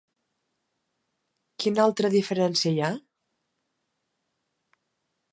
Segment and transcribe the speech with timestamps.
[1.63, 2.89] Quina altra diferència hi ha?